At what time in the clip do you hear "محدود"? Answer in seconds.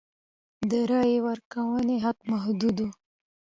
2.31-2.77